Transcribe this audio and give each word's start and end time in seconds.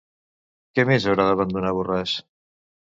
Què 0.79 0.87
més 0.93 1.07
haurà 1.13 1.29
d'abandonar 1.29 1.77
Borràs? 1.81 2.19